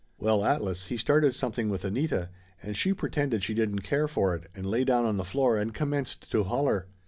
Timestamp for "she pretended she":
2.75-3.53